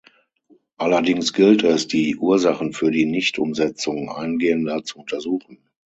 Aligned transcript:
Allerdings 0.77 1.31
gilt 1.31 1.61
es, 1.61 1.85
die 1.85 2.15
Ursachen 2.15 2.73
für 2.73 2.89
die 2.89 3.05
Nicht-Umsetzung 3.05 4.09
eingehender 4.09 4.83
zu 4.83 4.97
untersuchen. 4.97 5.59